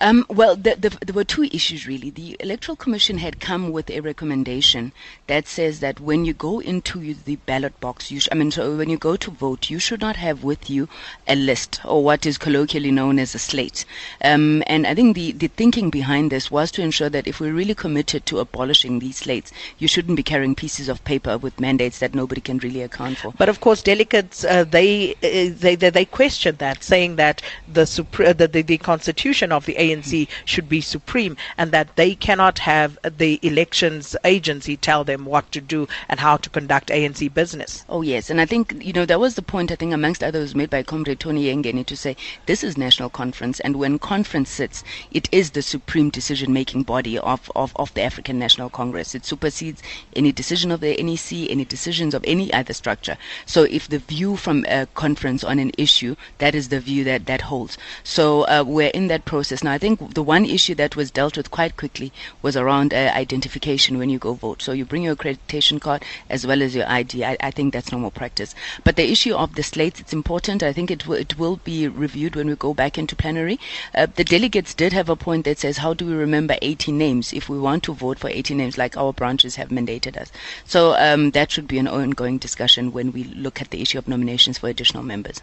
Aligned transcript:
Um, 0.00 0.26
well, 0.28 0.56
the, 0.56 0.74
the, 0.76 0.90
there 1.04 1.14
were 1.14 1.24
two 1.24 1.44
issues 1.44 1.86
really. 1.86 2.10
The 2.10 2.36
Electoral 2.40 2.76
Commission 2.76 3.18
had 3.18 3.40
come 3.40 3.70
with 3.70 3.90
a 3.90 4.00
recommendation 4.00 4.92
that 5.26 5.46
says 5.46 5.80
that 5.80 6.00
when 6.00 6.24
you 6.24 6.32
go 6.32 6.60
into 6.60 7.14
the 7.14 7.36
ballot 7.36 7.78
box, 7.80 8.06
sh- 8.08 8.28
I 8.30 8.34
mean, 8.34 8.50
so 8.50 8.76
when 8.76 8.90
you 8.90 8.98
go 8.98 9.16
to 9.16 9.30
vote, 9.30 9.70
you 9.70 9.78
should 9.78 10.00
not 10.00 10.16
have 10.16 10.42
with 10.42 10.68
you 10.68 10.88
a 11.28 11.34
list 11.36 11.80
or 11.84 12.02
what 12.02 12.26
is 12.26 12.38
colloquially 12.38 12.90
known 12.90 13.18
as 13.18 13.34
a 13.34 13.38
slate. 13.38 13.84
Um, 14.22 14.62
and 14.66 14.86
I 14.86 14.94
think 14.94 15.14
the, 15.14 15.32
the 15.32 15.48
thinking 15.48 15.90
behind 15.90 16.32
this 16.32 16.50
was 16.50 16.70
to 16.72 16.82
ensure 16.82 17.08
that 17.10 17.26
if 17.26 17.40
we're 17.40 17.52
really 17.52 17.74
committed 17.74 18.26
to 18.26 18.40
abolishing 18.40 18.98
these 18.98 19.18
slates, 19.18 19.52
you 19.78 19.88
shouldn't 19.88 20.16
be 20.16 20.22
carrying 20.22 20.54
pieces 20.54 20.88
of 20.88 21.04
paper 21.04 21.38
with 21.38 21.60
mandates 21.60 21.98
that 22.00 22.14
nobody 22.14 22.40
can 22.40 22.58
really 22.58 22.82
account 22.82 23.18
for. 23.18 23.32
But 23.38 23.48
of 23.48 23.60
course, 23.60 23.82
delegates 23.82 24.44
uh, 24.44 24.64
they, 24.64 25.12
uh, 25.14 25.54
they 25.58 25.76
they 25.76 25.90
they 25.90 26.04
questioned 26.04 26.58
that, 26.58 26.82
saying 26.82 27.16
that 27.16 27.42
the, 27.72 27.82
supre- 27.82 28.36
the, 28.36 28.48
the 28.48 28.62
the 28.62 28.78
constitution 28.78 29.52
of 29.52 29.66
the 29.66 29.76
ANC 29.84 30.28
should 30.44 30.68
be 30.68 30.80
supreme, 30.80 31.36
and 31.58 31.70
that 31.72 31.96
they 31.96 32.14
cannot 32.14 32.58
have 32.60 32.98
the 33.02 33.38
elections 33.42 34.16
agency 34.24 34.76
tell 34.76 35.04
them 35.04 35.24
what 35.24 35.50
to 35.52 35.60
do 35.60 35.86
and 36.08 36.20
how 36.20 36.36
to 36.36 36.50
conduct 36.50 36.88
ANC 36.88 37.32
business. 37.32 37.84
Oh 37.88 38.02
yes, 38.02 38.30
and 38.30 38.40
I 38.40 38.46
think 38.46 38.74
you 38.80 38.92
know 38.92 39.06
that 39.06 39.20
was 39.20 39.34
the 39.34 39.42
point. 39.42 39.70
I 39.72 39.76
think 39.76 39.92
amongst 39.92 40.22
others 40.24 40.54
made 40.54 40.70
by 40.70 40.82
Comrade 40.82 41.20
Tony 41.20 41.46
Yengeni 41.46 41.84
to 41.86 41.96
say 41.96 42.16
this 42.46 42.64
is 42.64 42.76
national 42.78 43.10
conference, 43.10 43.60
and 43.60 43.76
when 43.76 43.98
conference 43.98 44.50
sits, 44.50 44.84
it 45.10 45.28
is 45.32 45.50
the 45.50 45.62
supreme 45.62 46.10
decision-making 46.10 46.82
body 46.82 47.18
of, 47.18 47.50
of, 47.56 47.72
of 47.76 47.92
the 47.94 48.02
African 48.02 48.38
National 48.38 48.70
Congress. 48.70 49.14
It 49.14 49.24
supersedes 49.24 49.82
any 50.14 50.32
decision 50.32 50.70
of 50.70 50.80
the 50.80 50.96
NEC, 51.02 51.50
any 51.50 51.64
decisions 51.64 52.14
of 52.14 52.24
any 52.26 52.52
other 52.52 52.72
structure. 52.72 53.16
So 53.46 53.64
if 53.64 53.88
the 53.88 53.98
view 53.98 54.36
from 54.36 54.64
a 54.68 54.86
conference 54.94 55.44
on 55.44 55.58
an 55.58 55.72
issue, 55.76 56.16
that 56.38 56.54
is 56.54 56.68
the 56.68 56.80
view 56.80 57.04
that 57.04 57.26
that 57.26 57.42
holds. 57.42 57.76
So 58.02 58.42
uh, 58.42 58.64
we're 58.66 58.88
in 58.88 59.08
that 59.08 59.24
process 59.24 59.62
now. 59.62 59.73
I 59.74 59.78
think 59.78 60.14
the 60.14 60.22
one 60.22 60.44
issue 60.44 60.76
that 60.76 60.94
was 60.94 61.10
dealt 61.10 61.36
with 61.36 61.50
quite 61.50 61.76
quickly 61.76 62.12
was 62.42 62.56
around 62.56 62.94
uh, 62.94 63.10
identification 63.12 63.98
when 63.98 64.08
you 64.08 64.20
go 64.20 64.34
vote. 64.34 64.62
So 64.62 64.70
you 64.70 64.84
bring 64.84 65.02
your 65.02 65.16
accreditation 65.16 65.80
card 65.80 66.04
as 66.30 66.46
well 66.46 66.62
as 66.62 66.76
your 66.76 66.88
ID. 66.88 67.24
I, 67.24 67.36
I 67.40 67.50
think 67.50 67.72
that's 67.72 67.90
normal 67.90 68.12
practice. 68.12 68.54
But 68.84 68.94
the 68.94 69.10
issue 69.10 69.34
of 69.34 69.56
the 69.56 69.64
slates, 69.64 69.98
it's 69.98 70.12
important. 70.12 70.62
I 70.62 70.72
think 70.72 70.92
it, 70.92 71.00
w- 71.00 71.20
it 71.20 71.40
will 71.40 71.56
be 71.56 71.88
reviewed 71.88 72.36
when 72.36 72.46
we 72.46 72.54
go 72.54 72.72
back 72.72 72.96
into 72.98 73.16
plenary. 73.16 73.58
Uh, 73.92 74.06
the 74.06 74.22
delegates 74.22 74.74
did 74.74 74.92
have 74.92 75.08
a 75.08 75.16
point 75.16 75.44
that 75.44 75.58
says, 75.58 75.78
how 75.78 75.92
do 75.92 76.06
we 76.06 76.14
remember 76.14 76.56
80 76.62 76.92
names 76.92 77.32
if 77.32 77.48
we 77.48 77.58
want 77.58 77.82
to 77.82 77.94
vote 77.94 78.20
for 78.20 78.30
80 78.30 78.54
names 78.54 78.78
like 78.78 78.96
our 78.96 79.12
branches 79.12 79.56
have 79.56 79.70
mandated 79.70 80.16
us? 80.16 80.30
So 80.64 80.94
um, 80.96 81.32
that 81.32 81.50
should 81.50 81.66
be 81.66 81.78
an 81.78 81.88
ongoing 81.88 82.38
discussion 82.38 82.92
when 82.92 83.10
we 83.10 83.24
look 83.24 83.60
at 83.60 83.70
the 83.70 83.82
issue 83.82 83.98
of 83.98 84.06
nominations 84.06 84.58
for 84.58 84.68
additional 84.68 85.02
members. 85.02 85.42